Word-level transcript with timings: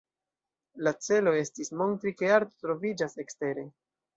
La 0.87 0.93
celo 1.07 1.35
estis 1.41 1.71
montri 1.83 2.15
ke 2.23 2.33
arto 2.41 2.65
troviĝas 2.67 3.17
ekstere! 3.27 3.71